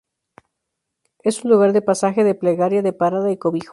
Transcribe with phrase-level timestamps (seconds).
[1.19, 3.69] Es un lugar de pasaje, de plegaria, de parada y cobijo.